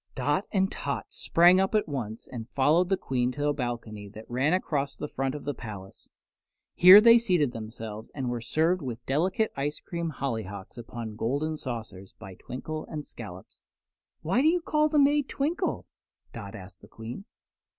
[0.15, 4.25] Dot and Tot sprang up at once and followed the Queen to a balcony that
[4.27, 6.09] ran across the front of the palace.
[6.73, 12.15] Here they seated themselves and were served with delicate ice cream hollyhocks upon golden saucers
[12.17, 13.61] by Twinkle and Scollops.
[14.23, 15.85] "Why do you call the maid Twinkle?"
[16.33, 17.25] Dot asked the Queen.